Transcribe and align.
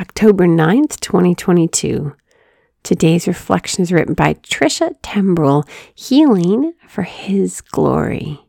October 0.00 0.46
9th, 0.46 0.98
2022. 1.00 2.16
Today's 2.82 3.28
reflection 3.28 3.82
is 3.82 3.92
written 3.92 4.14
by 4.14 4.32
Tricia 4.32 4.98
Tembreull, 5.02 5.68
Healing 5.94 6.72
for 6.88 7.02
His 7.02 7.60
Glory. 7.60 8.40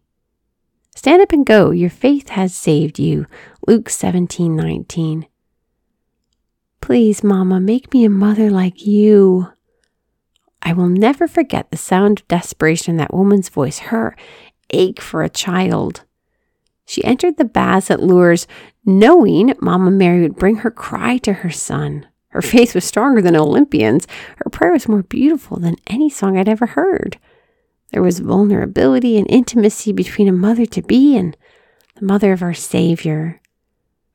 Stand 0.96 1.22
up 1.22 1.34
and 1.34 1.46
go. 1.46 1.72
Your 1.72 1.90
faith 1.90 2.30
has 2.30 2.56
saved 2.56 3.00
you. 3.00 3.26
Luke 3.68 3.90
17 3.90 4.56
19. 4.56 5.28
Please, 6.80 7.22
Mama, 7.22 7.60
make 7.60 7.94
me 7.94 8.06
a 8.06 8.10
mother 8.10 8.50
like 8.50 8.88
you. 8.88 9.52
I 10.62 10.72
will 10.72 10.88
never 10.88 11.28
forget 11.28 11.70
the 11.70 11.76
sound 11.76 12.22
of 12.22 12.28
desperation 12.30 12.92
in 12.92 12.98
that 12.98 13.14
woman's 13.14 13.50
voice, 13.50 13.80
her 13.80 14.16
ache 14.70 15.02
for 15.02 15.22
a 15.22 15.30
child. 15.30 16.06
She 16.92 17.06
entered 17.06 17.38
the 17.38 17.46
baths 17.46 17.90
at 17.90 18.04
Lourdes, 18.04 18.48
knowing 18.86 19.54
Mama 19.62 19.90
Mary 19.90 20.24
would 20.24 20.36
bring 20.36 20.58
her 20.58 20.70
cry 20.70 21.20
to 21.20 21.32
her 21.32 21.50
son. 21.50 22.06
Her 22.32 22.42
faith 22.42 22.76
was 22.76 22.84
stronger 22.84 23.22
than 23.22 23.34
Olympians. 23.34 24.06
Her 24.44 24.50
prayer 24.50 24.74
was 24.74 24.90
more 24.90 25.04
beautiful 25.04 25.58
than 25.58 25.78
any 25.88 26.10
song 26.10 26.38
I'd 26.38 26.50
ever 26.50 26.66
heard. 26.66 27.18
There 27.94 28.02
was 28.02 28.20
vulnerability 28.20 29.18
and 29.18 29.26
intimacy 29.32 29.94
between 29.94 30.28
a 30.28 30.34
mother 30.34 30.66
to 30.66 30.82
be 30.82 31.16
and 31.16 31.38
the 31.96 32.06
mother 32.06 32.34
of 32.34 32.44
our 32.44 32.54
Savior. 32.54 33.40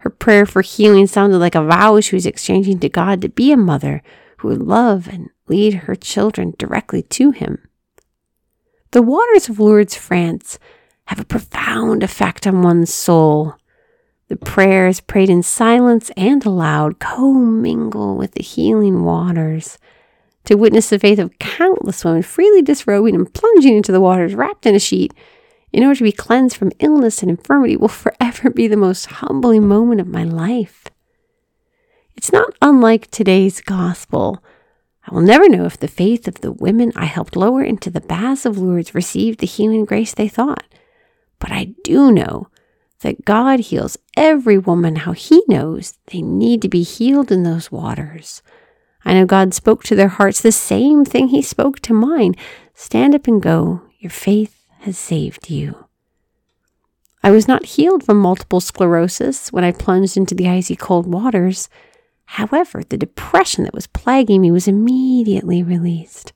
Her 0.01 0.11
prayer 0.11 0.45
for 0.45 0.61
healing 0.61 1.07
sounded 1.07 1.39
like 1.39 1.55
a 1.55 1.65
vow 1.65 1.99
she 2.01 2.15
was 2.15 2.27
exchanging 2.27 2.81
to 2.81 2.91
God 2.91 3.23
to 3.23 3.31
be 3.31 3.53
a 3.53 3.57
mother 3.57 4.03
who 4.37 4.49
would 4.49 4.61
love 4.61 5.09
and 5.09 5.31
lead 5.49 5.73
her 5.73 5.95
children 5.95 6.53
directly 6.59 7.01
to 7.01 7.31
Him. 7.31 7.67
The 8.91 9.01
waters 9.01 9.49
of 9.49 9.59
Lourdes, 9.59 9.97
France, 9.97 10.59
have 11.07 11.21
a 11.21 11.25
profound 11.25 12.03
effect 12.03 12.47
on 12.47 12.63
one's 12.63 12.93
soul. 12.93 13.55
The 14.29 14.37
prayers 14.37 15.01
prayed 15.01 15.31
in 15.31 15.43
silence 15.43 16.11
and 16.17 16.45
aloud 16.45 16.99
commingle 16.99 18.17
with 18.17 18.33
the 18.33 18.43
healing 18.43 19.05
waters. 19.05 19.79
To 20.47 20.57
witness 20.57 20.91
the 20.91 20.99
faith 20.99 21.19
of 21.19 21.39
countless 21.39 22.05
women 22.05 22.23
freely 22.23 22.63
disrobing 22.63 23.15
and 23.15 23.33
plunging 23.33 23.77
into 23.77 23.93
the 23.93 24.01
waters 24.01 24.35
wrapped 24.35 24.67
in 24.67 24.75
a 24.75 24.81
sheet 24.81 25.13
in 25.73 25.83
order 25.83 25.97
to 25.97 26.05
be 26.05 26.13
cleansed 26.13 26.57
from 26.57 26.73
illness 26.79 27.21
and 27.23 27.31
infirmity 27.31 27.77
will 27.77 27.89
forever 27.89 28.51
be 28.51 28.67
the 28.67 28.77
most 28.77 29.07
humbling 29.07 29.67
moment 29.67 30.01
of 30.01 30.07
my 30.07 30.25
life. 30.25 30.85
It's 32.17 32.33
not 32.33 32.55
unlike 32.63 33.11
today's 33.11 33.61
gospel. 33.61 34.43
I 35.07 35.15
will 35.15 35.23
never 35.23 35.49
know 35.49 35.67
if 35.67 35.79
the 35.79 35.89
faith 35.89 36.27
of 36.27 36.41
the 36.41 36.53
women 36.53 36.93
I 36.97 37.05
helped 37.05 37.37
lower 37.37 37.63
into 37.63 37.91
the 37.91 38.01
baths 38.01 38.47
of 38.47 38.59
Lourdes 38.59 38.95
received 38.95 39.41
the 39.41 39.47
healing 39.47 39.85
grace 39.85 40.15
they 40.15 40.29
thought. 40.29 40.66
But 41.39 41.53
I 41.53 41.75
do 41.85 42.11
know 42.11 42.49
that 43.01 43.25
God 43.25 43.61
heals 43.61 43.99
every 44.17 44.59
woman 44.59 44.97
how 44.97 45.13
He 45.13 45.43
knows 45.49 45.99
they 46.07 46.23
need 46.23 46.63
to 46.63 46.69
be 46.69 46.83
healed 46.83 47.31
in 47.31 47.43
those 47.43 47.71
waters. 47.71 48.43
I 49.05 49.15
know 49.15 49.27
God 49.27 49.55
spoke 49.55 49.85
to 49.85 49.95
their 49.95 50.09
hearts 50.09 50.41
the 50.41 50.53
same 50.53 51.05
thing 51.05 51.29
He 51.29 51.43
spoke 51.43 51.81
to 51.81 51.95
mine 51.95 52.35
stand 52.75 53.15
up 53.15 53.27
and 53.27 53.41
go. 53.41 53.83
Your 53.99 54.11
faith 54.11 54.67
has 54.81 54.99
saved 54.99 55.51
you. 55.51 55.87
I 57.23 57.31
was 57.31 57.49
not 57.49 57.67
healed 57.67 58.05
from 58.05 58.19
multiple 58.21 58.61
sclerosis 58.61 59.53
when 59.53 59.65
I 59.65 59.73
plunged 59.73 60.17
into 60.17 60.35
the 60.35 60.49
icy 60.49 60.77
cold 60.77 61.07
waters. 61.07 61.69
However, 62.27 62.83
the 62.89 62.97
depression 62.97 63.65
that 63.65 63.75
was 63.75 63.87
plaguing 63.87 64.43
me 64.43 64.51
was 64.51 64.69
immediately 64.69 65.63
released. 65.63 66.33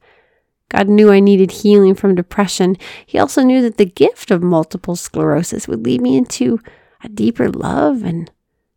God 0.70 0.88
knew 0.88 1.10
I 1.10 1.20
needed 1.20 1.50
healing 1.50 1.94
from 1.94 2.14
depression. 2.14 2.76
He 3.04 3.18
also 3.18 3.42
knew 3.42 3.60
that 3.62 3.76
the 3.76 3.84
gift 3.84 4.30
of 4.30 4.42
multiple 4.42 4.96
sclerosis 4.96 5.68
would 5.68 5.84
lead 5.84 6.00
me 6.00 6.16
into 6.16 6.60
a 7.04 7.08
deeper 7.08 7.50
love 7.50 8.02
and 8.04 8.30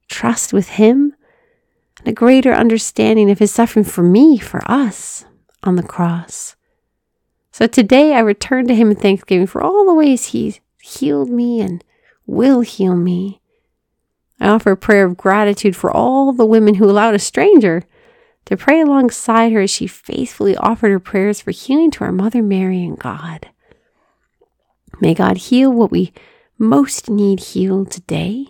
trust 0.10 0.52
with 0.52 0.70
Him 0.70 1.14
and 2.00 2.08
a 2.08 2.12
greater 2.12 2.52
understanding 2.52 3.30
of 3.30 3.40
His 3.40 3.52
suffering 3.52 3.86
for 3.86 4.04
me, 4.04 4.38
for 4.38 4.62
us 4.66 5.26
on 5.62 5.76
the 5.76 5.84
cross. 5.84 6.56
So 7.52 7.68
today 7.68 8.16
I 8.16 8.20
return 8.20 8.68
to 8.68 8.76
Him 8.76 8.90
in 8.90 8.98
thanksgiving 8.98 9.48
for 9.48 9.62
all 9.62 9.86
the 9.86 9.94
ways 9.94 10.28
He 10.28 10.60
healed 10.82 11.30
me 11.30 11.62
and 11.62 11.84
will 12.26 12.62
heal 12.62 12.96
me. 12.96 13.40
I 14.40 14.48
offer 14.48 14.72
a 14.72 14.78
prayer 14.78 15.06
of 15.06 15.16
gratitude 15.16 15.76
for 15.76 15.92
all 15.92 16.34
the 16.34 16.46
women 16.46 16.76
who 16.76 16.90
allowed 16.90 17.14
a 17.14 17.20
stranger 17.20 17.84
to 18.46 18.58
pray 18.58 18.82
alongside 18.82 19.52
her 19.52 19.62
as 19.62 19.72
she 19.72 19.88
faithfully 19.88 20.56
offered 20.58 20.92
her 20.92 21.00
prayers 21.00 21.42
for 21.42 21.52
healing 21.52 21.92
to 21.92 22.04
our 22.04 22.12
Mother 22.12 22.44
Mary 22.44 22.84
and 22.84 23.00
God. 23.00 23.50
May 25.00 25.14
God 25.14 25.38
heal 25.38 25.72
what 25.72 25.92
we 25.92 26.14
most 26.58 27.10
need 27.10 27.40
healed 27.40 27.92
today 27.92 28.46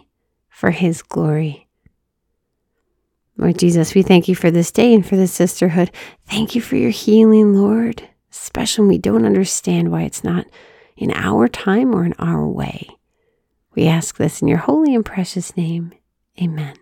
for 0.49 0.71
His 0.71 1.01
glory. 1.01 1.67
Lord 3.37 3.57
Jesus, 3.57 3.95
we 3.95 4.03
thank 4.03 4.27
you 4.27 4.35
for 4.35 4.51
this 4.51 4.71
day 4.71 4.93
and 4.93 5.05
for 5.05 5.15
this 5.15 5.31
sisterhood. 5.31 5.91
Thank 6.27 6.53
you 6.53 6.61
for 6.61 6.75
your 6.75 6.91
healing, 6.91 7.55
Lord, 7.55 8.07
especially 8.31 8.83
when 8.83 8.89
we 8.89 8.97
don't 8.99 9.25
understand 9.25 9.91
why 9.91 10.03
it's 10.03 10.23
not 10.23 10.45
in 10.95 11.11
our 11.11 11.47
time 11.47 11.95
or 11.95 12.05
in 12.05 12.13
our 12.19 12.47
way. 12.47 12.87
We 13.75 13.87
ask 13.87 14.17
this 14.17 14.41
in 14.41 14.47
your 14.47 14.59
holy 14.59 14.93
and 14.93 15.03
precious 15.03 15.57
name. 15.57 15.93
Amen. 16.39 16.75